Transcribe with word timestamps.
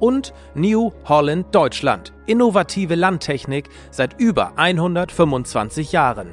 und 0.00 0.34
New 0.54 0.92
Holland 1.04 1.54
Deutschland, 1.54 2.12
innovative 2.26 2.96
Landtechnik 2.96 3.68
seit 3.90 4.18
über 4.18 4.52
125 4.56 5.92
Jahren. 5.92 6.28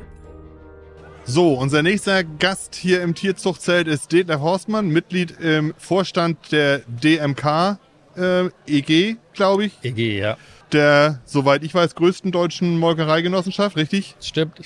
So, 1.25 1.55
unser 1.55 1.83
nächster 1.83 2.23
Gast 2.23 2.73
hier 2.73 3.01
im 3.01 3.13
Tierzuchtzelt 3.13 3.87
ist 3.87 4.13
Detlef 4.13 4.39
Horstmann, 4.39 4.87
Mitglied 4.87 5.39
im 5.41 5.73
Vorstand 5.77 6.37
der 6.53 6.79
DMK 6.87 7.77
äh, 8.15 8.49
EG, 8.65 9.17
glaube 9.33 9.65
ich. 9.65 9.73
EG, 9.83 10.19
ja. 10.19 10.37
Der, 10.71 11.19
soweit 11.25 11.63
ich 11.63 11.75
weiß, 11.75 11.95
größten 11.95 12.31
deutschen 12.31 12.79
Molkereigenossenschaft, 12.79 13.75
richtig? 13.75 14.15
Stimmt. 14.21 14.61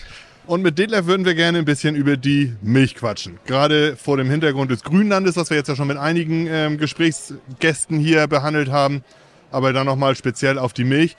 Und 0.52 0.64
mit 0.64 0.78
Detlef 0.78 1.06
würden 1.06 1.26
wir 1.26 1.34
gerne 1.34 1.60
ein 1.60 1.64
bisschen 1.64 1.96
über 1.96 2.18
die 2.18 2.52
Milch 2.62 2.96
quatschen. 2.96 3.40
Gerade 3.46 3.96
vor 3.96 4.18
dem 4.18 4.30
Hintergrund 4.30 4.70
des 4.70 4.84
Grünlandes, 4.84 5.36
das 5.36 5.50
wir 5.50 5.56
jetzt 5.56 5.70
ja 5.70 5.78
schon 5.78 5.88
mit 5.88 5.96
einigen 5.96 6.46
ähm, 6.46 6.78
Gesprächsgästen 6.78 7.98
hier 7.98 8.28
behandelt 8.28 8.70
haben, 8.70 9.02
aber 9.50 9.72
dann 9.72 9.86
nochmal 9.86 10.14
speziell 10.18 10.60
auf 10.60 10.74
die 10.74 10.84
Milch. 10.84 11.16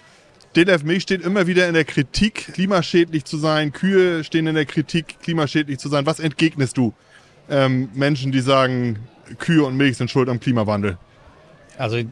Detlef, 0.55 0.85
Milch 0.85 1.05
steht 1.05 1.23
immer 1.23 1.47
wieder 1.47 1.67
in 1.67 1.73
der 1.73 1.87
Kritik, 1.87 2.53
klimaschädlich 2.53 3.25
zu 3.25 3.39
sein. 3.39 3.73
Kühe 3.73 4.23
stehen 4.23 4.47
in 4.47 4.55
der 4.55 4.67
Kritik, 4.67 5.17
klimaschädlich 5.23 5.79
zu 5.79 5.89
sein. 5.89 6.05
Was 6.05 6.21
entgegnest 6.21 6.77
du 6.77 6.93
ähm, 7.49 7.89
Menschen, 7.95 8.33
die 8.33 8.41
sagen, 8.41 8.99
Kühe 9.39 9.65
und 9.65 9.79
Milch 9.79 9.97
sind 9.97 10.11
schuld 10.11 10.29
am 10.29 10.41
Klimawandel? 10.41 10.99
Also 11.79 12.03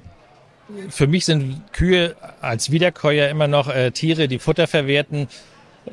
für 0.89 1.07
mich 1.07 1.27
sind 1.27 1.71
Kühe 1.75 2.17
als 2.41 2.71
Wiederkäuer 2.71 3.29
immer 3.29 3.47
noch 3.47 3.69
äh, 3.69 3.91
Tiere, 3.91 4.27
die 4.27 4.39
Futter 4.39 4.67
verwerten, 4.67 5.29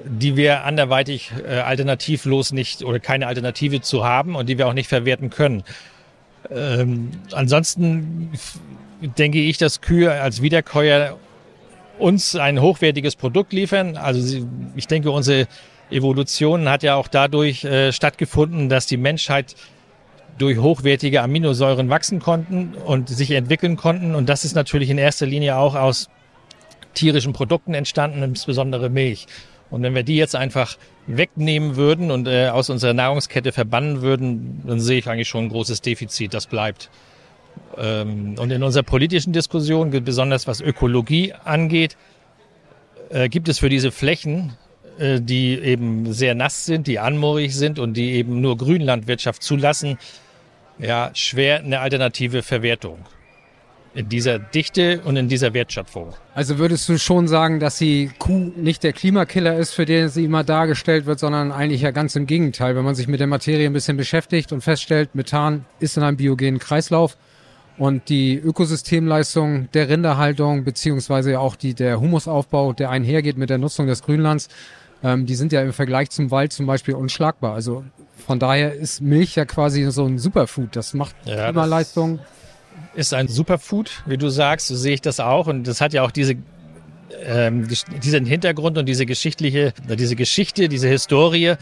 die 0.04 0.36
wir 0.36 0.64
anderweitig 0.64 1.32
äh, 1.46 1.60
alternativlos 1.60 2.52
nicht 2.52 2.84
oder 2.84 3.00
keine 3.00 3.28
Alternative 3.28 3.82
zu 3.82 4.06
haben 4.06 4.36
und 4.36 4.48
die 4.50 4.58
wir 4.58 4.68
auch 4.68 4.74
nicht 4.74 4.90
verwerten 4.90 5.30
können. 5.30 5.64
Ähm, 6.52 7.12
ansonsten 7.32 8.32
denke 9.18 9.40
ich, 9.40 9.58
dass 9.58 9.82
Kühe 9.82 10.12
als 10.12 10.42
Wiederkäuer 10.42 11.18
uns 12.00 12.36
ein 12.36 12.62
hochwertiges 12.62 13.16
Produkt 13.16 13.54
liefern. 13.54 13.98
Also 13.98 14.46
ich 14.76 14.88
denke, 14.88 15.12
unsere 15.12 15.48
Evolution 15.90 16.70
hat 16.70 16.84
ja 16.84 16.96
auch 16.96 17.08
dadurch 17.08 17.64
äh, 17.64 17.92
stattgefunden, 17.92 18.70
dass 18.70 18.86
die 18.86 18.98
Menschheit 18.98 19.56
durch 20.38 20.60
hochwertige 20.60 21.22
Aminosäuren 21.22 21.90
wachsen 21.90 22.20
konnten 22.20 22.76
und 22.76 23.10
sich 23.10 23.32
entwickeln 23.32 23.76
konnten. 23.76 24.14
Und 24.14 24.30
das 24.30 24.46
ist 24.46 24.56
natürlich 24.56 24.90
in 24.90 24.98
erster 24.98 25.26
Linie 25.26 25.58
auch 25.58 25.76
aus 25.76 26.10
tierischen 26.94 27.34
Produkten 27.34 27.74
entstanden, 27.74 28.22
insbesondere 28.22 28.90
Milch. 28.90 29.28
Und 29.70 29.84
wenn 29.84 29.96
wir 29.96 30.04
die 30.04 30.16
jetzt 30.16 30.36
einfach 30.36 30.78
wegnehmen 31.08 31.76
würden 31.76 32.12
und 32.12 32.28
äh, 32.28 32.48
aus 32.48 32.70
unserer 32.70 32.94
Nahrungskette 32.94 33.52
verbannen 33.52 34.02
würden, 34.02 34.62
dann 34.66 34.80
sehe 34.80 35.00
ich 35.00 35.08
eigentlich 35.08 35.28
schon 35.28 35.46
ein 35.46 35.50
großes 35.50 35.82
Defizit, 35.82 36.34
das 36.34 36.48
bleibt. 36.48 36.90
Ähm, 37.78 38.36
und 38.40 38.52
in 38.52 38.64
unserer 38.64 38.84
politischen 38.84 39.34
Diskussion, 39.34 39.92
besonders 40.04 40.48
was 40.48 40.62
Ökologie 40.62 41.34
angeht, 41.44 41.98
äh, 43.10 43.30
gibt 43.30 43.50
es 43.50 43.60
für 43.60 43.70
diese 43.70 43.92
Flächen, 43.92 44.54
äh, 45.00 45.20
die 45.22 45.60
eben 45.60 46.14
sehr 46.14 46.36
nass 46.36 46.66
sind, 46.66 46.88
die 46.88 47.00
anmoorig 47.00 47.56
sind 47.56 47.80
und 47.80 47.96
die 47.96 48.14
eben 48.14 48.42
nur 48.42 48.58
Grünlandwirtschaft 48.58 49.44
zulassen, 49.44 49.98
ja, 50.80 51.12
schwer 51.14 51.60
eine 51.60 51.80
alternative 51.80 52.44
Verwertung 52.44 53.00
in 53.94 54.10
dieser 54.10 54.40
Dichte 54.40 55.02
und 55.04 55.18
in 55.18 55.28
dieser 55.28 55.54
Wertschöpfung. 55.54 56.14
Also 56.36 56.58
würdest 56.60 56.88
du 56.88 56.98
schon 56.98 57.28
sagen, 57.28 57.60
dass 57.60 57.78
die 57.78 58.12
Kuh 58.20 58.52
nicht 58.56 58.84
der 58.84 58.94
Klimakiller 58.94 59.56
ist, 59.56 59.74
für 59.74 59.86
den 59.86 60.10
sie 60.10 60.26
immer 60.26 60.44
dargestellt 60.44 61.06
wird, 61.06 61.20
sondern 61.20 61.52
eigentlich 61.52 61.82
ja 61.82 61.92
ganz 61.92 62.16
im 62.16 62.28
Gegenteil. 62.28 62.76
Wenn 62.76 62.86
man 62.86 62.96
sich 62.96 63.08
mit 63.08 63.20
der 63.20 63.28
Materie 63.28 63.66
ein 63.66 63.74
bisschen 63.74 63.98
beschäftigt 63.98 64.52
und 64.52 64.62
feststellt, 64.62 65.16
Methan 65.16 65.66
ist 65.80 65.98
in 65.98 66.04
einem 66.04 66.18
biogenen 66.18 66.60
Kreislauf 66.60 67.18
und 67.78 68.10
die 68.10 68.36
Ökosystemleistung 68.36 69.70
der 69.74 69.90
Rinderhaltung 69.90 70.64
beziehungsweise 70.64 71.40
auch 71.40 71.56
die, 71.56 71.74
der 71.74 72.00
Humusaufbau, 72.00 72.74
der 72.74 72.90
einhergeht 72.90 73.38
mit 73.38 73.50
der 73.50 73.58
Nutzung 73.58 73.88
des 73.88 74.04
Grünlands, 74.04 74.50
ähm, 75.04 75.26
die 75.26 75.36
sind 75.36 75.52
ja 75.52 75.62
im 75.62 75.74
Vergleich 75.74 76.10
zum 76.10 76.32
Wald 76.32 76.54
zum 76.54 76.66
Beispiel 76.66 76.96
unschlagbar. 76.96 77.54
Also 77.54 77.84
von 78.26 78.40
daher 78.40 78.74
ist 78.74 79.02
Milch 79.02 79.36
ja 79.36 79.46
quasi 79.46 79.90
so 79.92 80.06
ein 80.06 80.18
Superfood. 80.18 80.76
Das 80.76 80.94
macht 80.94 81.16
ja, 81.26 81.46
Klimaleistung. 81.46 82.18
Das 82.18 82.28
ist 82.96 83.14
ein 83.14 83.28
Superfood, 83.28 84.04
wie 84.06 84.18
du 84.18 84.30
sagst, 84.30 84.68
so 84.68 84.76
sehe 84.76 84.94
ich 84.94 85.02
das 85.02 85.20
auch. 85.20 85.48
Und 85.48 85.68
das 85.68 85.82
hat 85.82 85.94
ja 85.94 86.04
auch 86.04 86.12
diese, 86.12 86.36
ähm, 87.26 87.68
diesen 88.04 88.26
Hintergrund 88.26 88.78
und 88.78 88.86
diese 88.86 89.06
geschichtliche, 89.06 89.74
diese 89.88 90.16
Geschichte, 90.16 90.70
diese 90.70 90.88
Historie. 90.88 91.56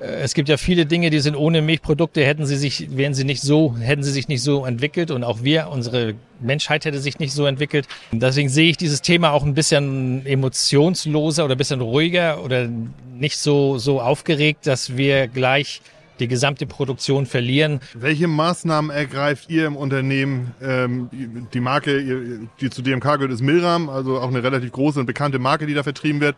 Äh, 0.00 0.06
es 0.22 0.34
gibt 0.34 0.48
ja 0.48 0.56
viele 0.56 0.86
Dinge, 0.86 1.10
die 1.10 1.20
sind 1.20 1.36
ohne 1.36 1.62
Milchprodukte, 1.62 2.24
hätten 2.24 2.46
sie 2.46 2.56
sich, 2.56 2.96
wären 2.96 3.14
sie 3.14 3.24
nicht 3.24 3.42
so, 3.42 3.76
hätten 3.76 4.02
sie 4.02 4.12
sich 4.12 4.28
nicht 4.28 4.42
so 4.42 4.64
entwickelt 4.64 5.10
und 5.10 5.24
auch 5.24 5.42
wir, 5.42 5.68
unsere 5.70 6.14
Menschheit 6.40 6.84
hätte 6.84 6.98
sich 6.98 7.18
nicht 7.18 7.32
so 7.32 7.46
entwickelt. 7.46 7.86
Deswegen 8.12 8.48
sehe 8.48 8.70
ich 8.70 8.76
dieses 8.76 9.02
Thema 9.02 9.32
auch 9.32 9.44
ein 9.44 9.54
bisschen 9.54 10.24
emotionsloser 10.26 11.44
oder 11.44 11.54
ein 11.54 11.58
bisschen 11.58 11.80
ruhiger 11.80 12.42
oder 12.42 12.68
nicht 13.14 13.38
so, 13.38 13.78
so 13.78 14.00
aufgeregt, 14.00 14.66
dass 14.66 14.96
wir 14.96 15.28
gleich 15.28 15.80
die 16.20 16.28
gesamte 16.28 16.66
Produktion 16.66 17.26
verlieren. 17.26 17.80
Welche 17.94 18.28
Maßnahmen 18.28 18.90
ergreift 18.90 19.50
ihr 19.50 19.66
im 19.66 19.76
Unternehmen? 19.76 20.54
Ähm, 20.62 21.10
die 21.52 21.60
Marke, 21.60 22.40
die 22.60 22.70
zu 22.70 22.82
DMK 22.82 23.04
gehört, 23.16 23.32
ist 23.32 23.42
Milram, 23.42 23.88
also 23.88 24.20
auch 24.20 24.28
eine 24.28 24.42
relativ 24.42 24.72
große 24.72 25.00
und 25.00 25.06
bekannte 25.06 25.38
Marke, 25.38 25.66
die 25.66 25.74
da 25.74 25.82
vertrieben 25.82 26.20
wird. 26.20 26.36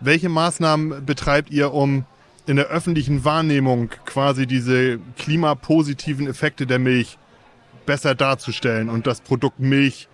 Welche 0.00 0.28
Maßnahmen 0.28 1.06
betreibt 1.06 1.50
ihr, 1.50 1.72
um 1.72 2.04
in 2.46 2.56
der 2.56 2.66
öffentlichen 2.66 3.24
Wahrnehmung 3.24 3.90
quasi 4.04 4.46
diese 4.46 4.98
klimapositiven 5.16 6.26
Effekte 6.26 6.66
der 6.66 6.80
Milch 6.80 7.18
besser 7.86 8.14
darzustellen 8.14 8.88
und 8.88 9.06
das 9.06 9.20
Produkt 9.20 9.60
Milch, 9.60 10.08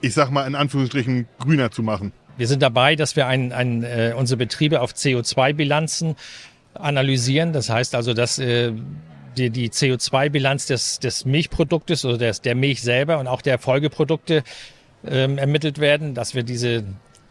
ich 0.00 0.14
sag 0.14 0.30
mal 0.30 0.46
in 0.46 0.54
Anführungsstrichen, 0.54 1.28
grüner 1.38 1.70
zu 1.70 1.82
machen? 1.82 2.12
Wir 2.36 2.48
sind 2.48 2.62
dabei, 2.62 2.96
dass 2.96 3.16
wir 3.16 3.26
ein, 3.26 3.52
ein, 3.52 3.82
äh, 3.82 4.12
unsere 4.16 4.36
Betriebe 4.36 4.80
auf 4.80 4.92
CO2-Bilanzen 4.92 6.16
analysieren. 6.80 7.52
Das 7.52 7.70
heißt 7.70 7.94
also, 7.94 8.14
dass 8.14 8.38
äh, 8.38 8.72
die, 9.36 9.50
die 9.50 9.70
CO2-Bilanz 9.70 10.66
des, 10.66 10.98
des 10.98 11.24
Milchproduktes 11.24 12.04
oder 12.04 12.18
des, 12.18 12.40
der 12.40 12.54
Milch 12.54 12.82
selber 12.82 13.18
und 13.18 13.26
auch 13.26 13.42
der 13.42 13.58
Folgeprodukte 13.58 14.42
ähm, 15.06 15.38
ermittelt 15.38 15.78
werden, 15.78 16.14
dass 16.14 16.34
wir 16.34 16.42
diese 16.42 16.84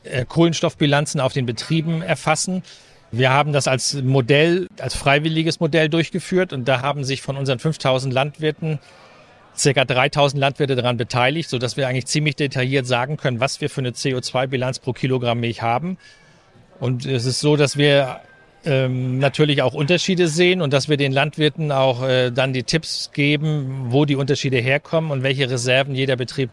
äh, 0.04 0.26
Kohlenstoffbilanzen 0.26 1.20
auf 1.20 1.34
den 1.34 1.46
Betrieben 1.46 2.02
erfassen. 2.02 2.64
Wir 3.12 3.32
haben 3.32 3.54
das 3.54 3.68
als 3.68 3.94
Modell, 4.02 4.68
als 4.80 4.96
freiwilliges 4.96 5.60
Modell 5.60 5.90
durchgeführt 5.90 6.54
und 6.54 6.68
da 6.68 6.82
haben 6.82 7.04
sich 7.04 7.22
von 7.22 7.38
unseren 7.38 7.60
5000 7.60 8.14
Landwirten 8.14 8.80
circa 9.58 9.86
3000 9.86 10.40
Landwirte 10.40 10.76
daran 10.76 10.98
beteiligt, 10.98 11.50
so 11.50 11.58
dass 11.58 11.78
wir 11.78 11.88
eigentlich 11.88 12.08
ziemlich 12.08 12.36
detailliert 12.36 12.86
sagen 12.86 13.18
können, 13.18 13.40
was 13.40 13.62
wir 13.62 13.70
für 13.70 13.82
eine 13.82 13.92
CO2-Bilanz 13.92 14.80
pro 14.80 14.94
Kilogramm 14.94 15.40
Milch 15.40 15.62
haben. 15.62 15.98
Und 16.80 17.06
es 17.06 17.26
ist 17.26 17.40
so, 17.40 17.56
dass 17.56 17.78
wir 17.78 18.20
ähm, 18.66 19.20
natürlich 19.20 19.62
auch 19.62 19.74
Unterschiede 19.74 20.28
sehen 20.28 20.62
und 20.62 20.74
dass 20.74 20.90
wir 20.90 20.98
den 20.98 21.12
Landwirten 21.12 21.72
auch 21.72 22.04
äh, 22.04 22.32
dann 22.32 22.54
die 22.54 22.64
Tipps 22.64 23.12
geben, 23.14 23.88
wo 23.90 24.06
die 24.06 24.16
Unterschiede 24.16 24.58
herkommen 24.58 25.12
und 25.12 25.24
welche 25.24 25.50
Reserven 25.50 25.96
jeder 25.96 26.16
Betrieb 26.16 26.50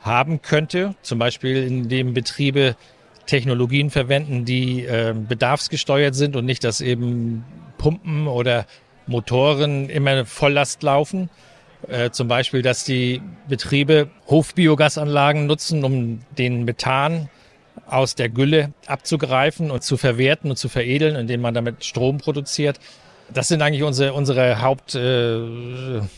haben 0.00 0.42
könnte. 0.42 0.94
Zum 1.02 1.18
Beispiel 1.18 1.64
indem 1.64 2.14
Betriebe 2.14 2.76
Technologien 3.26 3.90
verwenden, 3.90 4.44
die 4.44 4.84
äh, 4.84 5.14
bedarfsgesteuert 5.14 6.14
sind 6.14 6.34
und 6.36 6.44
nicht, 6.44 6.64
dass 6.64 6.80
eben 6.80 7.44
Pumpen 7.76 8.26
oder 8.26 8.66
Motoren 9.06 9.88
immer 9.88 10.24
Volllast 10.24 10.82
laufen. 10.82 11.30
Äh, 11.86 12.10
zum 12.10 12.26
Beispiel, 12.26 12.62
dass 12.62 12.84
die 12.84 13.22
Betriebe 13.48 14.08
Hofbiogasanlagen 14.28 15.46
nutzen, 15.46 15.84
um 15.84 16.20
den 16.36 16.64
Methan 16.64 17.28
aus 17.86 18.14
der 18.14 18.28
Gülle 18.28 18.72
abzugreifen 18.86 19.70
und 19.70 19.82
zu 19.82 19.96
verwerten 19.96 20.50
und 20.50 20.56
zu 20.56 20.68
veredeln, 20.68 21.16
indem 21.16 21.40
man 21.40 21.54
damit 21.54 21.84
Strom 21.84 22.18
produziert. 22.18 22.78
Das 23.32 23.48
sind 23.48 23.62
eigentlich 23.62 23.82
unsere, 23.82 24.12
unsere 24.14 24.60
Hauptschritte, 24.62 26.10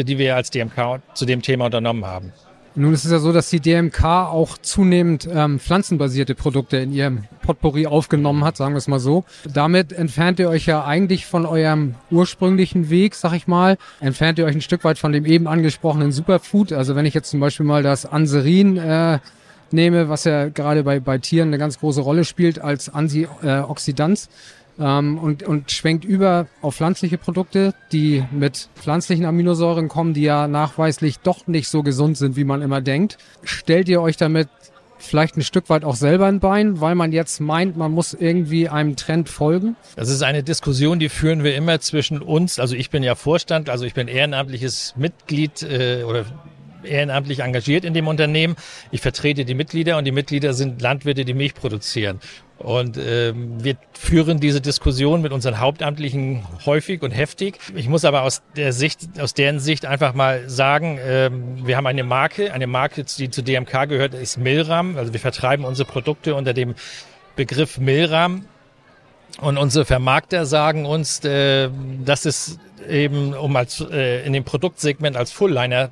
äh, 0.00 0.04
die 0.04 0.18
wir 0.18 0.36
als 0.36 0.50
DMK 0.50 1.00
zu 1.14 1.26
dem 1.26 1.42
Thema 1.42 1.66
unternommen 1.66 2.04
haben. 2.04 2.32
Nun 2.78 2.94
ist 2.94 3.04
es 3.04 3.10
ja 3.10 3.18
so, 3.18 3.32
dass 3.32 3.50
die 3.50 3.58
DMK 3.58 4.04
auch 4.04 4.56
zunehmend 4.56 5.28
ähm, 5.32 5.58
pflanzenbasierte 5.58 6.36
Produkte 6.36 6.76
in 6.76 6.92
ihrem 6.92 7.24
Potpourri 7.42 7.88
aufgenommen 7.88 8.44
hat, 8.44 8.56
sagen 8.56 8.74
wir 8.74 8.78
es 8.78 8.86
mal 8.86 9.00
so. 9.00 9.24
Damit 9.52 9.92
entfernt 9.92 10.38
ihr 10.38 10.48
euch 10.48 10.66
ja 10.66 10.84
eigentlich 10.84 11.26
von 11.26 11.44
eurem 11.44 11.96
ursprünglichen 12.12 12.88
Weg, 12.88 13.16
sag 13.16 13.32
ich 13.32 13.48
mal. 13.48 13.78
Entfernt 13.98 14.38
ihr 14.38 14.44
euch 14.44 14.54
ein 14.54 14.60
Stück 14.60 14.84
weit 14.84 14.96
von 14.96 15.10
dem 15.10 15.26
eben 15.26 15.48
angesprochenen 15.48 16.12
Superfood. 16.12 16.72
Also 16.72 16.94
wenn 16.94 17.04
ich 17.04 17.14
jetzt 17.14 17.30
zum 17.30 17.40
Beispiel 17.40 17.66
mal 17.66 17.82
das 17.82 18.06
Anserin 18.06 18.76
äh, 18.76 19.18
nehme, 19.70 20.08
was 20.08 20.24
ja 20.24 20.48
gerade 20.48 20.84
bei, 20.84 21.00
bei 21.00 21.18
Tieren 21.18 21.48
eine 21.48 21.58
ganz 21.58 21.78
große 21.78 22.00
Rolle 22.00 22.24
spielt 22.24 22.60
als 22.60 22.92
Antioxidant 22.92 24.28
ähm, 24.78 25.18
und, 25.18 25.42
und 25.42 25.70
schwenkt 25.70 26.04
über 26.04 26.46
auf 26.62 26.76
pflanzliche 26.76 27.18
Produkte, 27.18 27.74
die 27.92 28.24
mit 28.30 28.68
pflanzlichen 28.76 29.24
Aminosäuren 29.24 29.88
kommen, 29.88 30.14
die 30.14 30.22
ja 30.22 30.48
nachweislich 30.48 31.18
doch 31.18 31.46
nicht 31.46 31.68
so 31.68 31.82
gesund 31.82 32.16
sind, 32.16 32.36
wie 32.36 32.44
man 32.44 32.62
immer 32.62 32.80
denkt. 32.80 33.18
Stellt 33.42 33.88
ihr 33.88 34.00
euch 34.00 34.16
damit 34.16 34.48
vielleicht 34.98 35.36
ein 35.36 35.42
Stück 35.42 35.70
weit 35.70 35.84
auch 35.84 35.94
selber 35.94 36.26
ein 36.26 36.40
Bein, 36.40 36.80
weil 36.80 36.94
man 36.94 37.12
jetzt 37.12 37.40
meint, 37.40 37.76
man 37.76 37.92
muss 37.92 38.14
irgendwie 38.14 38.68
einem 38.68 38.96
Trend 38.96 39.28
folgen? 39.28 39.76
Das 39.96 40.08
ist 40.08 40.22
eine 40.22 40.42
Diskussion, 40.42 40.98
die 40.98 41.08
führen 41.08 41.44
wir 41.44 41.54
immer 41.54 41.80
zwischen 41.80 42.20
uns. 42.20 42.58
Also 42.58 42.74
ich 42.74 42.90
bin 42.90 43.02
ja 43.02 43.14
Vorstand, 43.14 43.70
also 43.70 43.84
ich 43.84 43.94
bin 43.94 44.08
ehrenamtliches 44.08 44.94
Mitglied 44.96 45.62
äh, 45.62 46.02
oder 46.02 46.24
ehrenamtlich 46.82 47.40
engagiert 47.40 47.84
in 47.84 47.94
dem 47.94 48.08
Unternehmen. 48.08 48.56
Ich 48.90 49.00
vertrete 49.00 49.44
die 49.44 49.54
Mitglieder 49.54 49.98
und 49.98 50.04
die 50.04 50.12
Mitglieder 50.12 50.54
sind 50.54 50.80
Landwirte, 50.82 51.24
die 51.24 51.34
Milch 51.34 51.54
produzieren. 51.54 52.20
Und 52.58 52.98
ähm, 52.98 53.62
wir 53.62 53.76
führen 53.92 54.40
diese 54.40 54.60
Diskussion 54.60 55.22
mit 55.22 55.32
unseren 55.32 55.60
Hauptamtlichen 55.60 56.42
häufig 56.66 57.02
und 57.02 57.12
heftig. 57.12 57.58
Ich 57.76 57.88
muss 57.88 58.04
aber 58.04 58.22
aus 58.22 58.42
der 58.56 58.72
Sicht, 58.72 59.20
aus 59.20 59.32
deren 59.32 59.60
Sicht 59.60 59.86
einfach 59.86 60.12
mal 60.12 60.48
sagen, 60.48 60.98
ähm, 61.00 61.66
wir 61.66 61.76
haben 61.76 61.86
eine 61.86 62.02
Marke, 62.02 62.52
eine 62.52 62.66
Marke, 62.66 63.04
die 63.04 63.30
zu 63.30 63.42
DMK 63.42 63.88
gehört, 63.88 64.14
ist 64.14 64.38
Milram. 64.38 64.96
Also 64.96 65.12
wir 65.12 65.20
vertreiben 65.20 65.64
unsere 65.64 65.88
Produkte 65.88 66.34
unter 66.34 66.52
dem 66.52 66.74
Begriff 67.36 67.78
Milram. 67.78 68.44
Und 69.40 69.56
unsere 69.56 69.84
Vermarkter 69.84 70.44
sagen 70.44 70.84
uns, 70.84 71.24
äh, 71.24 71.70
dass 72.04 72.24
es 72.24 72.58
eben 72.88 73.34
um 73.34 73.54
als 73.54 73.80
äh, 73.80 74.26
in 74.26 74.32
dem 74.32 74.42
Produktsegment 74.42 75.16
als 75.16 75.30
Fullliner 75.30 75.90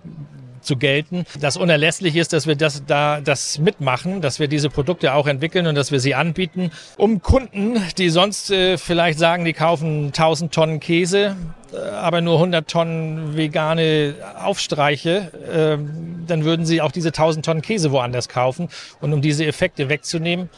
zu 0.66 0.76
gelten, 0.76 1.24
dass 1.40 1.56
unerlässlich 1.56 2.16
ist, 2.16 2.32
dass 2.32 2.46
wir 2.46 2.56
das 2.56 2.84
da 2.86 3.20
das 3.20 3.58
mitmachen, 3.58 4.20
dass 4.20 4.38
wir 4.38 4.48
diese 4.48 4.68
Produkte 4.68 5.14
auch 5.14 5.26
entwickeln 5.26 5.66
und 5.66 5.74
dass 5.74 5.92
wir 5.92 6.00
sie 6.00 6.14
anbieten, 6.14 6.70
um 6.96 7.22
Kunden, 7.22 7.80
die 7.98 8.10
sonst 8.10 8.50
äh, 8.50 8.76
vielleicht 8.76 9.18
sagen, 9.18 9.44
die 9.44 9.52
kaufen 9.52 10.06
1000 10.06 10.52
Tonnen 10.52 10.80
Käse, 10.80 11.36
äh, 11.72 11.78
aber 11.78 12.20
nur 12.20 12.34
100 12.34 12.68
Tonnen 12.68 13.36
vegane 13.36 14.14
Aufstreiche, 14.42 15.32
äh, 15.46 16.26
dann 16.26 16.44
würden 16.44 16.66
sie 16.66 16.80
auch 16.80 16.92
diese 16.92 17.08
1000 17.08 17.44
Tonnen 17.44 17.62
Käse 17.62 17.92
woanders 17.92 18.28
kaufen. 18.28 18.68
Und 19.00 19.12
um 19.12 19.22
diese 19.22 19.46
Effekte 19.46 19.88
wegzunehmen, 19.88 20.50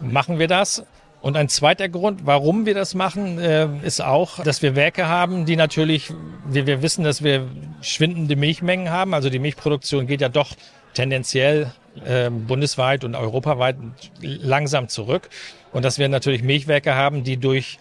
machen 0.00 0.38
wir 0.38 0.48
das. 0.48 0.84
Und 1.24 1.38
ein 1.38 1.48
zweiter 1.48 1.88
Grund, 1.88 2.26
warum 2.26 2.66
wir 2.66 2.74
das 2.74 2.94
machen, 2.94 3.38
äh, 3.38 3.66
ist 3.82 4.02
auch, 4.02 4.42
dass 4.44 4.60
wir 4.60 4.76
Werke 4.76 5.08
haben, 5.08 5.46
die 5.46 5.56
natürlich, 5.56 6.12
wir, 6.46 6.66
wir 6.66 6.82
wissen, 6.82 7.02
dass 7.02 7.24
wir 7.24 7.48
schwindende 7.84 8.36
Milchmengen 8.36 8.90
haben. 8.90 9.14
Also 9.14 9.30
die 9.30 9.38
Milchproduktion 9.38 10.06
geht 10.06 10.20
ja 10.20 10.28
doch 10.28 10.50
tendenziell 10.94 11.72
äh, 12.04 12.30
bundesweit 12.30 13.04
und 13.04 13.14
europaweit 13.14 13.76
langsam 14.20 14.88
zurück. 14.88 15.28
Und 15.72 15.84
dass 15.84 15.98
wir 15.98 16.08
natürlich 16.08 16.42
Milchwerke 16.42 16.94
haben, 16.94 17.24
die 17.24 17.36
durch 17.36 17.78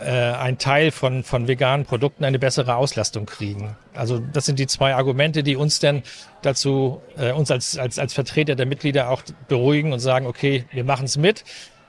äh, 0.00 0.10
ein 0.10 0.58
Teil 0.58 0.90
von, 0.90 1.22
von 1.22 1.48
veganen 1.48 1.86
Produkten 1.86 2.24
eine 2.24 2.38
bessere 2.38 2.76
Auslastung 2.76 3.26
kriegen. 3.26 3.76
Also 3.94 4.18
das 4.18 4.46
sind 4.46 4.58
die 4.58 4.66
zwei 4.66 4.94
Argumente, 4.94 5.42
die 5.42 5.56
uns 5.56 5.78
dann 5.78 6.02
dazu, 6.42 7.00
äh, 7.16 7.32
uns 7.32 7.50
als, 7.50 7.78
als, 7.78 7.98
als 7.98 8.14
Vertreter 8.14 8.54
der 8.54 8.66
Mitglieder 8.66 9.10
auch 9.10 9.22
beruhigen 9.48 9.92
und 9.92 10.00
sagen, 10.00 10.26
okay, 10.26 10.64
wir 10.72 10.84
machen 10.84 11.04
es 11.04 11.16
mit 11.16 11.44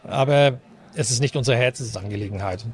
aber 0.08 0.60
es 0.96 1.12
ist 1.12 1.20
nicht 1.20 1.36
unsere 1.36 1.58
Herzensangelegenheit. 1.58 2.66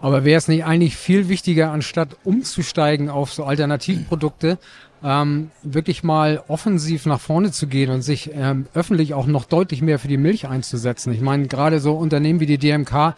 Aber 0.00 0.24
wäre 0.24 0.38
es 0.38 0.48
nicht 0.48 0.64
eigentlich 0.64 0.96
viel 0.96 1.28
wichtiger, 1.28 1.72
anstatt 1.72 2.16
umzusteigen 2.24 3.08
auf 3.10 3.32
so 3.32 3.44
Alternativprodukte, 3.44 4.58
ähm, 5.02 5.50
wirklich 5.62 6.02
mal 6.02 6.42
offensiv 6.48 7.06
nach 7.06 7.20
vorne 7.20 7.50
zu 7.50 7.66
gehen 7.66 7.90
und 7.90 8.02
sich 8.02 8.30
ähm, 8.32 8.66
öffentlich 8.74 9.14
auch 9.14 9.26
noch 9.26 9.44
deutlich 9.44 9.82
mehr 9.82 9.98
für 9.98 10.08
die 10.08 10.16
Milch 10.16 10.48
einzusetzen? 10.48 11.12
Ich 11.12 11.20
meine, 11.20 11.46
gerade 11.48 11.80
so 11.80 11.94
Unternehmen 11.94 12.40
wie 12.40 12.46
die 12.46 12.58
DMK 12.58 13.14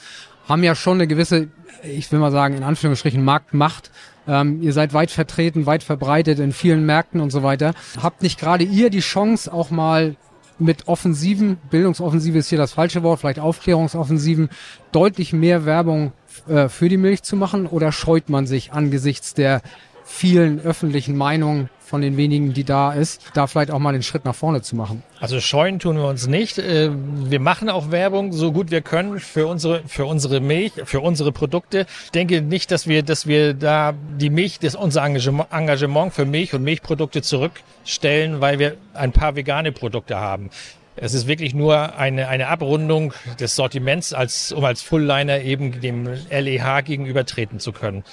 haben 0.49 0.63
ja 0.63 0.75
schon 0.75 0.95
eine 0.95 1.07
gewisse, 1.07 1.49
ich 1.83 2.11
will 2.11 2.19
mal 2.19 2.33
sagen, 2.33 2.57
in 2.57 2.63
Anführungsstrichen 2.63 3.25
Marktmacht. 3.25 3.91
Ähm, 4.27 4.63
ihr 4.63 4.73
seid 4.73 4.93
weit 4.93 5.11
vertreten, 5.11 5.67
weit 5.67 5.83
verbreitet 5.83 6.39
in 6.39 6.53
vielen 6.53 6.85
Märkten 6.87 7.21
und 7.21 7.31
so 7.31 7.43
weiter. 7.43 7.75
Habt 8.03 8.23
nicht 8.23 8.39
gerade 8.39 8.65
ihr 8.65 8.91
die 8.91 9.01
Chance, 9.01 9.53
auch 9.53 9.71
mal 9.71 10.17
mit 10.61 10.89
Offensiven, 10.89 11.57
Bildungsoffensive 11.71 12.39
ist 12.39 12.49
hier 12.49 12.59
das 12.59 12.73
falsche 12.73 13.03
Wort, 13.03 13.21
vielleicht 13.21 13.39
Aufklärungsoffensiven, 13.39 14.51
deutlich 14.93 15.33
mehr 15.33 15.65
Werbung 15.65 16.13
äh, 16.49 16.69
für 16.69 16.89
die 16.89 16.97
Milch 16.97 17.23
zu 17.23 17.37
machen? 17.37 17.67
Oder 17.67 17.93
scheut 17.93 18.29
man 18.29 18.47
sich 18.47 18.73
angesichts 18.73 19.35
der 19.35 19.63
vielen 20.05 20.61
öffentlichen 20.61 21.17
Meinungen 21.17 21.71
von 21.91 22.01
den 22.01 22.17
wenigen, 22.17 22.55
die 22.55 22.65
da 22.65 22.93
ist, 22.93 23.21
da 23.35 23.49
vielleicht 23.49 23.73
auch 23.73 23.81
mal 23.81 23.93
den 23.93 24.05
Schritt 24.05 24.25
nach 24.25 24.35
vorne 24.35 24.63
zu 24.63 24.77
machen. 24.77 25.03
Also 25.19 25.41
scheuen 25.41 25.81
tun 25.81 25.97
wir 25.97 26.07
uns 26.07 26.29
nicht. 26.29 26.59
Äh, 26.59 26.91
wir 26.93 27.41
machen 27.41 27.69
auch 27.69 27.91
Werbung 27.91 28.33
so 28.33 28.53
gut 28.53 28.71
wir 28.71 28.81
können 28.81 29.19
für 29.19 29.49
unsere 29.49 29.83
für 29.87 30.07
unsere 30.07 30.41
Milch, 30.41 30.73
für 30.85 31.01
unsere 31.01 31.33
Produkte. 31.33 31.87
Ich 32.05 32.13
denke 32.13 32.41
nicht, 32.43 32.71
dass 32.71 32.87
wir 32.87 33.03
dass 33.03 33.27
wir 33.27 33.55
da 33.55 33.93
die 34.19 34.31
Milch, 34.31 34.61
das 34.61 34.77
unser 34.77 35.05
Engagement 35.05 36.15
für 36.15 36.25
Milch 36.25 36.55
und 36.55 36.63
Milchprodukte 36.63 37.23
zurückstellen, 37.23 38.41
weil 38.41 38.61
wir 38.61 38.77
ein 38.95 39.11
paar 39.11 39.35
vegane 39.35 39.73
Produkte 39.73 40.17
haben. 40.17 40.51
Es 40.95 41.15
ist 41.15 41.27
wirklich 41.27 41.55
nur 41.55 41.97
eine, 41.97 42.29
eine 42.29 42.49
Abrundung 42.49 43.15
des 43.41 43.57
Sortiments, 43.57 44.13
als, 44.13 44.53
um 44.53 44.65
als 44.65 44.83
Fullliner 44.83 45.41
eben 45.41 45.81
dem 45.81 46.07
LEH 46.31 46.83
gegenübertreten 46.85 47.59
zu 47.59 47.73
können. 47.73 48.05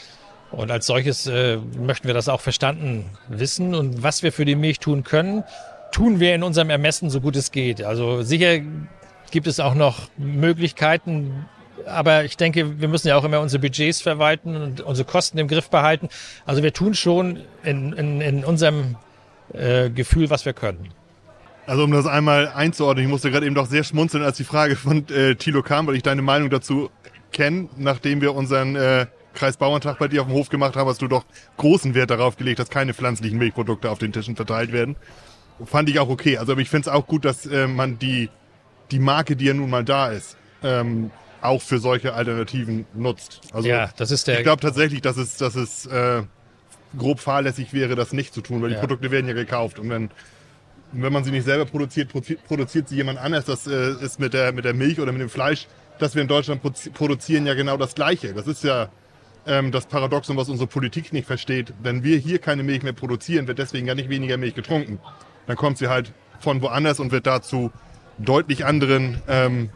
Und 0.52 0.72
als 0.72 0.86
solches 0.86 1.28
äh, 1.28 1.58
möchten 1.78 2.08
wir 2.08 2.14
das 2.14 2.30
auch 2.30 2.42
verstanden 2.42 3.06
wissen. 3.28 3.76
Und 3.76 4.04
was 4.04 4.24
wir 4.24 4.32
für 4.32 4.46
die 4.46 4.56
Milch 4.56 4.80
tun 4.80 5.04
können, 5.04 5.44
tun 5.92 6.20
wir 6.20 6.36
in 6.36 6.44
unserem 6.44 6.70
Ermessen 6.70 7.10
so 7.10 7.22
gut 7.22 7.36
es 7.36 7.52
geht. 7.52 7.84
Also 7.84 8.22
sicher 8.22 8.60
gibt 9.32 9.48
es 9.48 9.60
auch 9.60 9.76
noch 9.76 10.10
Möglichkeiten, 10.18 11.46
aber 11.86 12.24
ich 12.24 12.38
denke, 12.38 12.80
wir 12.80 12.88
müssen 12.88 13.08
ja 13.08 13.18
auch 13.18 13.24
immer 13.24 13.40
unsere 13.40 13.62
Budgets 13.62 14.02
verwalten 14.02 14.56
und 14.56 14.82
unsere 14.82 15.08
Kosten 15.08 15.38
im 15.38 15.48
Griff 15.48 15.70
behalten. 15.70 16.10
Also 16.46 16.64
wir 16.64 16.74
tun 16.74 16.94
schon 16.94 17.42
in, 17.64 17.94
in, 17.94 18.22
in 18.22 18.44
unserem 18.44 18.96
äh, 19.54 19.90
Gefühl, 19.90 20.30
was 20.30 20.46
wir 20.46 20.54
können. 20.54 20.90
Also 21.66 21.84
um 21.84 21.92
das 21.92 22.06
einmal 22.06 22.48
einzuordnen, 22.48 23.06
ich 23.06 23.12
musste 23.12 23.30
gerade 23.30 23.46
eben 23.46 23.56
doch 23.56 23.68
sehr 23.68 23.84
schmunzeln, 23.84 24.24
als 24.24 24.38
die 24.38 24.46
Frage 24.46 24.78
von 24.78 25.08
äh, 25.10 25.36
Thilo 25.36 25.62
kam, 25.64 25.88
weil 25.88 25.96
ich 25.96 26.04
deine 26.04 26.22
Meinung 26.22 26.50
dazu 26.50 26.90
kenne, 27.34 27.68
nachdem 27.76 28.22
wir 28.22 28.34
unseren 28.34 28.76
äh, 28.78 29.08
Kreisbauerntag 29.38 30.00
bei 30.00 30.08
dir 30.08 30.22
auf 30.22 30.28
dem 30.28 30.34
Hof 30.34 30.50
gemacht 30.50 30.76
haben, 30.76 30.90
hast 30.90 31.02
du 31.02 31.08
doch 31.08 31.26
großen 31.58 31.94
Wert 31.94 32.10
darauf 32.10 32.38
gelegt, 32.38 32.60
dass 32.60 32.70
keine 32.70 32.94
pflanzlichen 32.94 33.38
Milchprodukte 33.38 33.90
auf 33.90 34.00
den 34.00 34.12
Tischen 34.12 34.36
verteilt 34.36 34.72
werden. 34.72 34.96
Fand 35.64 35.90
ich 35.90 36.00
auch 36.00 36.10
okay. 36.10 36.38
Also 36.38 36.58
ich 36.58 36.70
finde 36.70 36.90
es 36.90 36.96
auch 36.96 37.08
gut, 37.08 37.24
dass 37.24 37.46
äh, 37.46 37.68
man 37.68 38.00
die, 38.00 38.30
die 38.92 39.00
Marke, 39.00 39.36
die 39.36 39.46
ja 39.46 39.54
nun 39.54 39.70
mal 39.70 39.84
da 39.84 40.10
ist, 40.10 40.38
ähm, 40.64 41.12
auch 41.42 41.62
für 41.62 41.80
solche 41.80 42.14
Alternativen 42.14 42.86
nutzt. 42.94 43.42
Also 43.54 43.68
ja, 43.68 43.90
das 43.96 44.12
ist 44.12 44.28
der. 44.28 44.40
Ich 44.40 44.44
glaube 44.44 44.62
tatsächlich, 44.62 45.02
dass 45.02 45.18
es, 45.18 45.38
dass 45.38 45.56
es 45.56 45.86
äh, 45.86 46.24
grob 46.98 47.20
fahrlässig 47.20 47.74
wäre, 47.74 47.96
das 47.96 48.14
nicht 48.14 48.34
zu 48.34 48.42
tun, 48.42 48.62
weil 48.62 48.72
ja. 48.72 48.76
die 48.76 48.82
Produkte 48.82 49.12
werden 49.12 49.28
ja 49.28 49.34
gekauft 49.34 49.80
und 49.80 49.90
wenn 49.90 50.10
wenn 50.94 51.12
man 51.12 51.26
sie 51.26 51.32
nicht 51.32 51.44
selber 51.44 51.66
produziert, 51.66 52.10
produziert 52.48 52.88
sie 52.88 52.96
jemand 52.96 53.20
anders. 53.20 53.44
Das 53.44 53.68
äh, 53.68 53.92
ist 54.02 54.22
mit 54.22 54.34
der 54.34 54.54
mit 54.54 54.64
der 54.64 54.74
Milch 54.74 55.00
oder 55.00 55.12
mit 55.12 55.22
dem 55.22 55.30
Fleisch, 55.30 55.68
das 56.00 56.16
wir 56.16 56.22
in 56.22 56.30
Deutschland 56.30 56.62
produzieren, 56.94 57.46
ja 57.46 57.56
genau 57.56 57.76
das 57.78 57.94
Gleiche. 57.94 58.34
Das 58.34 58.48
ist 58.48 58.64
ja 58.64 58.90
ähm, 59.48 59.72
das 59.72 59.86
Paradoxon, 59.86 60.38
was 60.38 60.50
unsere 60.50 60.68
Politik 60.68 61.14
nicht 61.14 61.26
versteht. 61.26 61.74
Wenn 61.82 62.04
wir 62.04 62.18
hier 62.18 62.40
keine 62.40 62.64
Milch 62.64 62.84
mehr 62.84 62.94
produzieren, 62.94 63.48
wird 63.48 63.60
deswegen 63.60 63.88
ja 63.88 63.96
nicht 63.96 64.10
weniger 64.10 64.38
Milch 64.38 64.56
getrunken. 64.56 65.00
Dann 65.48 65.56
kommt 65.56 65.78
sie 65.78 65.88
halt 65.88 66.12
von 66.40 66.62
woanders 66.62 67.00
und 67.00 67.12
wird 67.12 67.26
dazu 67.26 67.72
deutlich 68.18 68.66
anderen 68.66 69.22
ähm, 69.28 69.70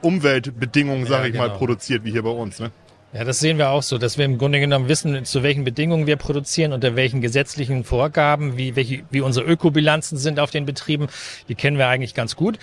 Umweltbedingungen, 0.00 1.06
sage 1.06 1.22
ja, 1.22 1.26
ich 1.26 1.32
genau. 1.32 1.48
mal, 1.48 1.56
produziert, 1.56 2.04
wie 2.04 2.12
hier 2.12 2.22
bei 2.22 2.30
uns. 2.30 2.60
Ne? 2.60 2.70
Ja, 3.12 3.24
das 3.24 3.40
sehen 3.40 3.58
wir 3.58 3.68
auch 3.70 3.82
so, 3.82 3.98
dass 3.98 4.16
wir 4.16 4.24
im 4.24 4.38
Grunde 4.38 4.58
genommen 4.58 4.88
wissen, 4.88 5.24
zu 5.24 5.42
welchen 5.42 5.64
Bedingungen 5.64 6.06
wir 6.06 6.16
produzieren, 6.16 6.72
unter 6.72 6.96
welchen 6.96 7.20
gesetzlichen 7.20 7.84
Vorgaben, 7.84 8.56
wie, 8.56 8.74
welche, 8.74 9.02
wie 9.10 9.20
unsere 9.20 9.44
Ökobilanzen 9.46 10.16
sind 10.16 10.40
auf 10.40 10.50
den 10.50 10.64
Betrieben. 10.64 11.08
Die 11.48 11.54
kennen 11.54 11.76
wir 11.76 11.88
eigentlich 11.88 12.14
ganz 12.14 12.36
gut. 12.36 12.58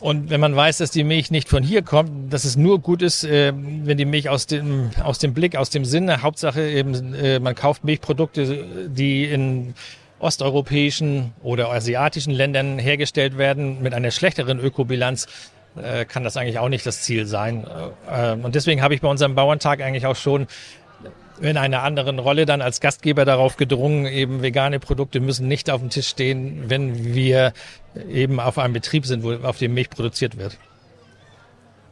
Und 0.00 0.30
wenn 0.30 0.40
man 0.40 0.54
weiß, 0.54 0.78
dass 0.78 0.90
die 0.90 1.04
Milch 1.04 1.30
nicht 1.30 1.48
von 1.48 1.62
hier 1.62 1.82
kommt, 1.82 2.32
dass 2.32 2.44
es 2.44 2.56
nur 2.56 2.80
gut 2.80 3.02
ist, 3.02 3.24
äh, 3.24 3.52
wenn 3.54 3.96
die 3.96 4.04
Milch 4.04 4.28
aus 4.28 4.46
dem, 4.46 4.90
aus 5.02 5.18
dem 5.18 5.34
Blick, 5.34 5.56
aus 5.56 5.70
dem 5.70 5.84
Sinne, 5.84 6.22
Hauptsache 6.22 6.62
eben, 6.62 7.14
äh, 7.14 7.38
man 7.38 7.54
kauft 7.54 7.84
Milchprodukte, 7.84 8.88
die 8.88 9.24
in 9.24 9.74
osteuropäischen 10.18 11.32
oder 11.42 11.70
asiatischen 11.70 12.32
Ländern 12.32 12.78
hergestellt 12.78 13.36
werden 13.36 13.82
mit 13.82 13.94
einer 13.94 14.10
schlechteren 14.10 14.58
Ökobilanz, 14.58 15.26
äh, 15.76 16.04
kann 16.04 16.24
das 16.24 16.36
eigentlich 16.36 16.58
auch 16.58 16.68
nicht 16.68 16.86
das 16.86 17.02
Ziel 17.02 17.26
sein. 17.26 17.66
Äh, 18.10 18.32
und 18.32 18.54
deswegen 18.54 18.82
habe 18.82 18.94
ich 18.94 19.00
bei 19.00 19.08
unserem 19.08 19.34
Bauerntag 19.34 19.80
eigentlich 19.80 20.06
auch 20.06 20.16
schon 20.16 20.46
in 21.40 21.56
einer 21.56 21.82
anderen 21.82 22.18
Rolle 22.18 22.46
dann 22.46 22.62
als 22.62 22.80
Gastgeber 22.80 23.24
darauf 23.24 23.56
gedrungen, 23.56 24.06
eben 24.06 24.42
vegane 24.42 24.78
Produkte 24.80 25.20
müssen 25.20 25.48
nicht 25.48 25.70
auf 25.70 25.80
dem 25.80 25.90
Tisch 25.90 26.08
stehen, 26.08 26.64
wenn 26.68 27.14
wir 27.14 27.52
eben 28.08 28.40
auf 28.40 28.58
einem 28.58 28.74
Betrieb 28.74 29.06
sind, 29.06 29.22
wo 29.22 29.32
auf 29.32 29.58
dem 29.58 29.74
Milch 29.74 29.90
produziert 29.90 30.36
wird. 30.38 30.58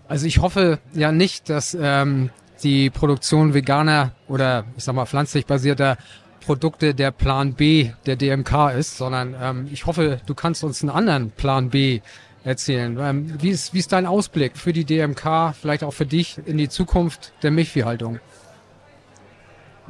Also 0.09 0.27
ich 0.27 0.41
hoffe 0.41 0.79
ja 0.95 1.11
nicht, 1.13 1.49
dass 1.49 1.77
ähm, 1.81 2.31
die 2.63 2.91
Produktion 2.91 3.55
veganer 3.55 4.13
oder 4.29 4.65
ich 4.77 4.85
sag 4.85 4.95
mal 4.95 5.07
pflanzlich 5.07 5.47
basierter 5.47 5.97
Produkte 6.41 6.95
der 6.95 7.13
Plan 7.13 7.55
B 7.55 7.91
der 8.07 8.17
DMK 8.17 8.73
ist, 8.77 8.97
sondern 8.97 9.35
ähm, 9.41 9.69
ich 9.73 9.87
hoffe, 9.87 10.21
du 10.27 10.35
kannst 10.35 10.65
uns 10.65 10.83
einen 10.83 10.91
anderen 10.91 11.31
Plan 11.31 11.71
B 11.71 12.01
erzählen. 12.45 12.99
Ähm, 13.01 13.35
wie, 13.41 13.51
ist, 13.51 13.73
wie 13.75 13.79
ist 13.79 13.93
dein 13.93 14.07
Ausblick 14.07 14.57
für 14.57 14.73
die 14.73 14.85
DMK, 14.85 15.55
vielleicht 15.59 15.85
auch 15.85 15.93
für 15.93 16.07
dich 16.07 16.39
in 16.45 16.59
die 16.59 16.69
Zukunft 16.69 17.33
der 17.43 17.51
Milchviehhaltung? 17.53 18.21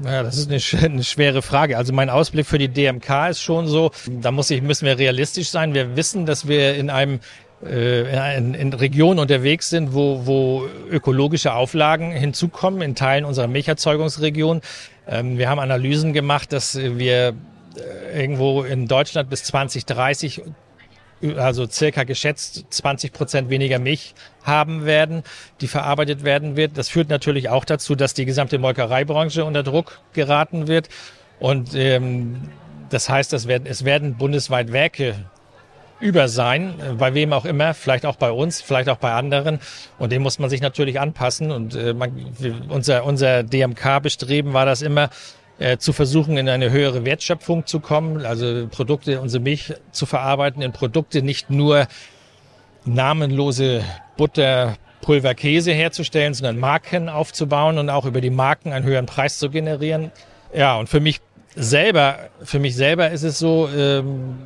Ja, 0.03 0.23
das 0.23 0.39
ist 0.39 0.75
eine, 0.85 1.03
schwere 1.03 1.43
Frage. 1.43 1.77
Also 1.77 1.93
mein 1.93 2.11
Ausblick 2.11 2.47
für 2.47 2.59
die 2.59 2.69
DMK 2.69 3.29
ist 3.31 3.41
schon 3.41 3.67
so, 3.67 3.91
da 4.09 4.31
muss 4.31 4.51
ich, 4.51 4.63
müssen 4.63 4.87
wir 4.87 4.99
realistisch 4.99 5.51
sein. 5.51 5.75
Wir 5.75 5.97
wissen, 5.97 6.25
dass 6.27 6.49
wir 6.49 6.75
in 6.75 6.89
einem 6.91 7.21
äh, 7.65 8.37
in, 8.37 8.55
in 8.55 8.73
Regionen 8.73 9.21
unterwegs 9.21 9.71
sind, 9.71 9.95
wo, 9.95 10.27
wo 10.27 10.67
ökologische 10.91 11.55
Auflagen 11.55 12.11
hinzukommen, 12.11 12.83
in 12.83 12.95
Teilen 12.95 13.25
unserer 13.25 13.47
Milcherzeugungsregion. 13.47 14.63
Ähm, 15.07 15.39
wir 15.39 15.49
haben 15.49 15.61
Analysen 15.61 16.13
gemacht, 16.13 16.53
dass 16.53 16.77
wir 16.77 17.35
äh, 17.77 18.21
irgendwo 18.21 18.63
in 18.63 18.89
Deutschland 18.89 19.31
bis 19.31 19.45
2030 19.45 20.43
also 21.37 21.67
circa 21.67 22.05
geschätzt 22.05 22.67
20 22.71 23.13
Prozent 23.13 23.51
weniger 23.51 23.79
Milch 23.79 24.15
haben 24.43 24.85
werden, 24.85 25.23
die 25.61 25.69
verarbeitet 25.69 26.25
werden 26.25 26.57
wird. 26.57 26.77
Das 26.77 26.89
führt 26.89 27.09
natürlich 27.09 27.49
auch 27.49 27.65
dazu, 27.65 27.95
dass 27.95 28.15
die 28.15 28.25
gesamte 28.25 28.59
Molkereibranche 28.59 29.45
unter 29.45 29.63
Druck 29.63 30.01
geraten 30.13 30.69
wird. 30.69 30.89
Und 31.39 31.75
ähm, 31.75 32.49
das 32.91 33.09
heißt, 33.09 33.33
es 33.33 33.49
werden, 33.49 33.67
es 33.67 33.85
werden 33.85 34.17
bundesweit 34.17 34.73
Werke 34.73 35.15
über 36.03 36.27
sein, 36.27 36.75
bei 36.99 37.15
wem 37.15 37.33
auch 37.33 37.45
immer, 37.45 37.75
vielleicht 37.75 38.05
auch 38.05 38.17
bei 38.17 38.33
uns, 38.33 38.61
vielleicht 38.61 38.89
auch 38.89 38.97
bei 38.97 39.13
anderen. 39.13 39.61
Und 39.99 40.11
dem 40.11 40.23
muss 40.23 40.41
man 40.41 40.51
sich 40.51 40.61
natürlich 40.61 40.99
anpassen. 40.99 41.53
Und 41.53 41.77
äh, 41.77 41.95
man, 41.95 42.13
unser, 42.69 43.05
unser 43.05 43.45
DMK-Bestreben 43.45 44.53
war 44.53 44.67
das 44.67 44.83
immer, 44.83 45.11
äh, 45.59 45.79
zu 45.79 45.93
versuchen, 45.93 46.37
in 46.37 46.49
eine 46.49 46.71
höhere 46.71 47.05
Wertschöpfung 47.05 47.67
zu 47.67 47.81
kommen, 47.81 48.25
also 48.25 48.67
Produkte, 48.69 49.21
unsere 49.21 49.43
Milch 49.43 49.75
zu 49.93 50.07
verarbeiten 50.07 50.63
in 50.63 50.73
Produkte, 50.73 51.23
nicht 51.23 51.51
nur 51.51 51.87
namenlose 52.85 53.85
Butter, 54.17 54.77
Pulver, 55.01 55.35
Käse 55.35 55.73
herzustellen, 55.73 56.35
sondern 56.35 56.59
Marken 56.59 57.09
aufzubauen 57.09 57.79
und 57.79 57.91
auch 57.91 58.07
über 58.07 58.21
die 58.21 58.31
Marken 58.31 58.73
einen 58.73 58.85
höheren 58.85 59.07
Preis 59.07 59.39
zu 59.39 59.51
generieren. 59.51 60.11
Ja, 60.55 60.77
und 60.77 60.89
für 60.89 61.01
mich 61.01 61.21
selber, 61.55 62.31
für 62.43 62.59
mich 62.59 62.77
selber 62.77 63.11
ist 63.11 63.23
es 63.23 63.39
so, 63.39 63.69
ähm, 63.69 64.39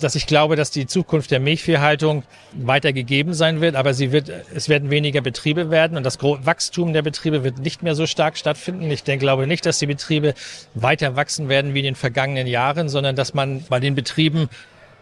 dass 0.00 0.14
ich 0.14 0.26
glaube, 0.26 0.56
dass 0.56 0.70
die 0.70 0.86
Zukunft 0.86 1.30
der 1.30 1.40
Milchviehhaltung 1.40 2.24
weiter 2.52 2.92
gegeben 2.92 3.34
sein 3.34 3.60
wird, 3.60 3.76
aber 3.76 3.94
sie 3.94 4.12
wird, 4.12 4.30
es 4.54 4.68
werden 4.68 4.90
weniger 4.90 5.20
Betriebe 5.20 5.70
werden 5.70 5.96
und 5.96 6.04
das 6.04 6.18
Wachstum 6.22 6.92
der 6.92 7.02
Betriebe 7.02 7.44
wird 7.44 7.58
nicht 7.58 7.82
mehr 7.82 7.94
so 7.94 8.06
stark 8.06 8.36
stattfinden. 8.36 8.90
Ich 8.90 9.04
denke, 9.04 9.24
glaube 9.24 9.46
nicht, 9.46 9.66
dass 9.66 9.78
die 9.78 9.86
Betriebe 9.86 10.34
weiter 10.74 11.16
wachsen 11.16 11.48
werden 11.48 11.74
wie 11.74 11.80
in 11.80 11.84
den 11.84 11.94
vergangenen 11.94 12.46
Jahren, 12.46 12.88
sondern 12.88 13.16
dass 13.16 13.34
man 13.34 13.64
bei 13.68 13.80
den 13.80 13.94
Betrieben 13.94 14.48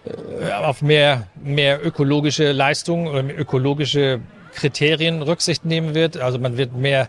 äh, 0.04 0.52
auf 0.52 0.82
mehr, 0.82 1.26
mehr 1.42 1.84
ökologische 1.84 2.52
Leistungen 2.52 3.08
oder 3.08 3.22
ökologische 3.22 4.20
Kriterien 4.54 5.22
Rücksicht 5.22 5.64
nehmen 5.64 5.94
wird. 5.94 6.16
Also 6.18 6.38
man 6.38 6.56
wird 6.58 6.76
mehr 6.76 7.08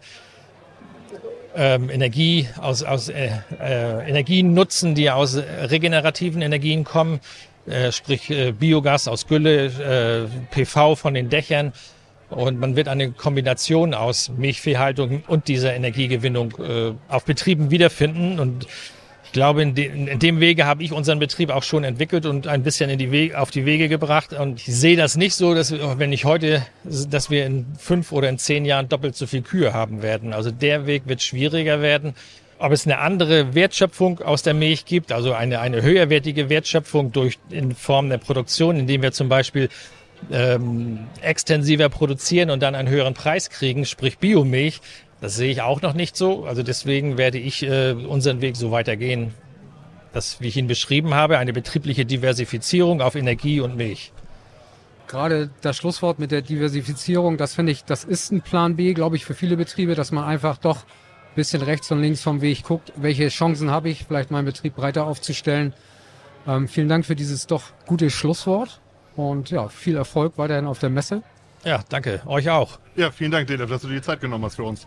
ähm, 1.56 1.90
Energie 1.90 2.48
aus, 2.60 2.84
aus 2.84 3.10
äh, 3.10 3.30
äh, 3.60 4.10
Energien 4.10 4.54
nutzen, 4.54 4.96
die 4.96 5.12
aus 5.12 5.38
regenerativen 5.38 6.42
Energien 6.42 6.84
kommen 6.84 7.20
äh, 7.66 7.92
sprich 7.92 8.30
äh, 8.30 8.52
Biogas 8.52 9.08
aus 9.08 9.28
Gülle, 9.28 9.66
äh, 9.66 10.28
PV 10.52 10.96
von 10.96 11.14
den 11.14 11.30
Dächern. 11.30 11.74
Und 12.30 12.60
man 12.60 12.76
wird 12.76 12.88
eine 12.88 13.12
Kombination 13.12 13.94
aus 13.94 14.30
Milchviehhaltung 14.36 15.24
und 15.28 15.48
dieser 15.48 15.76
Energiegewinnung 15.76 16.56
auf 17.08 17.26
Betrieben 17.26 17.70
wiederfinden. 17.70 18.40
Und 18.40 18.66
ich 19.24 19.32
glaube, 19.34 19.62
in, 19.62 19.76
in 19.76 20.18
dem 20.18 20.40
Wege 20.40 20.66
habe 20.66 20.82
ich 20.82 20.94
unseren 20.94 21.20
Betrieb 21.20 21.52
auch 21.52 21.62
schon 21.62 21.84
entwickelt 21.84 22.26
und 22.26 22.48
ein 22.48 22.64
bisschen 22.64 22.90
in 22.90 22.98
die 22.98 23.12
Wege, 23.12 23.40
auf 23.40 23.52
die 23.52 23.68
Wege 23.68 23.88
gebracht. 23.88 24.34
Und 24.34 24.60
ich 24.60 24.66
sehe 24.66 24.98
das 24.98 25.16
nicht 25.16 25.36
so, 25.36 25.54
dass 25.54 25.72
wenn 25.72 26.12
ich 26.12 26.26
heute, 26.26 26.66
dass 26.84 27.30
wir 27.30 27.46
in 27.46 27.68
fünf 27.78 28.12
oder 28.12 28.30
in 28.30 28.40
zehn 28.40 28.66
Jahren 28.66 28.90
doppelt 28.90 29.16
so 29.16 29.28
viel 29.28 29.44
Kühe 29.44 29.72
haben 29.72 30.02
werden. 30.02 30.34
Also 30.34 30.50
der 30.50 30.88
Weg 30.88 31.04
wird 31.06 31.22
schwieriger 31.22 31.84
werden 31.84 32.16
ob 32.64 32.72
es 32.72 32.86
eine 32.86 33.00
andere 33.00 33.56
Wertschöpfung 33.56 34.22
aus 34.22 34.42
der 34.42 34.54
Milch 34.54 34.86
gibt, 34.86 35.12
also 35.12 35.34
eine, 35.34 35.60
eine 35.60 35.82
höherwertige 35.82 36.48
Wertschöpfung 36.48 37.12
durch, 37.12 37.38
in 37.50 37.76
Form 37.76 38.08
der 38.10 38.20
Produktion, 38.20 38.78
indem 38.78 39.02
wir 39.02 39.12
zum 39.12 39.28
Beispiel 39.28 39.68
ähm, 40.32 41.00
extensiver 41.22 41.90
produzieren 41.90 42.50
und 42.50 42.64
dann 42.64 42.74
einen 42.74 42.88
höheren 42.88 43.16
Preis 43.16 43.50
kriegen, 43.50 43.86
sprich 43.86 44.18
Biomilch, 44.18 44.80
das 45.20 45.36
sehe 45.36 45.52
ich 45.52 45.62
auch 45.62 45.82
noch 45.82 45.94
nicht 45.94 46.16
so. 46.16 46.46
Also 46.46 46.64
deswegen 46.64 47.18
werde 47.18 47.38
ich 47.38 47.64
äh, 47.64 47.92
unseren 47.92 48.40
Weg 48.40 48.56
so 48.56 48.72
weitergehen, 48.72 49.34
dass, 50.14 50.40
wie 50.40 50.48
ich 50.48 50.56
ihn 50.56 50.68
beschrieben 50.68 51.14
habe, 51.14 51.40
eine 51.40 51.52
betriebliche 51.52 52.06
Diversifizierung 52.06 53.02
auf 53.02 53.16
Energie 53.16 53.60
und 53.60 53.76
Milch. 53.76 54.14
Gerade 55.08 55.50
das 55.60 55.76
Schlusswort 55.76 56.18
mit 56.18 56.32
der 56.32 56.42
Diversifizierung, 56.42 57.36
das 57.36 57.56
finde 57.56 57.74
ich, 57.74 57.84
das 57.84 58.06
ist 58.06 58.32
ein 58.32 58.42
Plan 58.42 58.78
B, 58.78 58.94
glaube 58.94 59.18
ich, 59.18 59.26
für 59.26 59.34
viele 59.34 59.58
Betriebe, 59.58 59.96
dass 59.96 60.14
man 60.14 60.24
einfach 60.24 60.58
doch 60.58 60.86
bisschen 61.36 61.62
rechts 61.62 61.92
und 61.92 62.02
links 62.02 62.22
vom 62.22 62.42
Weg 62.42 62.64
guckt, 62.64 62.94
welche 62.96 63.28
Chancen 63.30 63.72
habe 63.72 63.90
ich, 63.90 64.06
vielleicht 64.06 64.32
meinen 64.32 64.46
Betrieb 64.46 64.76
breiter 64.76 65.06
aufzustellen. 65.06 65.74
Ähm, 66.48 66.68
vielen 66.68 66.90
Dank 66.90 67.06
für 67.06 67.16
dieses 67.16 67.48
doch 67.48 67.64
gute 67.86 68.10
Schlusswort 68.10 68.82
und 69.16 69.50
ja, 69.50 69.70
viel 69.70 69.96
Erfolg 69.96 70.38
weiterhin 70.38 70.66
auf 70.66 70.80
der 70.80 70.90
Messe. 70.90 71.24
Ja, 71.64 71.84
danke. 71.90 72.22
Euch 72.26 72.50
auch. 72.50 72.80
Ja, 72.96 73.12
vielen 73.12 73.32
Dank, 73.32 73.48
Detlef, 73.48 73.70
dass 73.70 73.82
du 73.82 73.88
dir 73.88 73.96
die 73.96 74.02
Zeit 74.02 74.20
genommen 74.20 74.44
hast 74.46 74.56
für 74.56 74.64
uns. 74.64 74.86